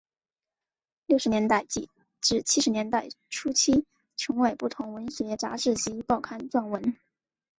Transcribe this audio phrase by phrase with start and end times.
[1.05, 1.63] 六十年代
[2.19, 3.85] 至七十年代初期
[4.17, 6.97] 曾为不同文学杂志及报刊撰文。